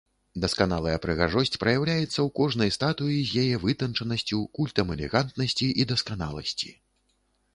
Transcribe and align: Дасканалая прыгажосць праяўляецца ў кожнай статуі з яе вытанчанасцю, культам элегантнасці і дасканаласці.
Дасканалая 0.43 0.93
прыгажосць 1.01 1.59
праяўляецца 1.63 2.05
ў 2.05 2.29
кожнай 2.39 2.71
статуі 2.77 3.19
з 3.31 3.43
яе 3.43 3.59
вытанчанасцю, 3.65 4.39
культам 4.59 4.87
элегантнасці 4.97 5.67
і 5.83 5.87
дасканаласці. 5.95 6.73